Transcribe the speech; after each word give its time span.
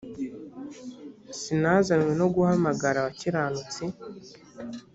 sinazanywe 1.39 2.11
no 2.19 2.27
guhamagara 2.35 2.97
abakiranutsi 2.99 3.83